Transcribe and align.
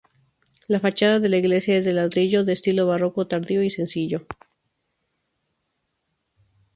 La 0.67 0.79
fachada 0.79 1.19
de 1.19 1.29
la 1.29 1.37
iglesia 1.37 1.77
es 1.77 1.85
de 1.85 1.93
ladrillo, 1.93 2.43
de 2.43 2.53
estilo 2.53 2.87
barroco 2.87 3.27
tardío 3.27 3.61
y 3.61 3.69
sencillo. 3.69 4.25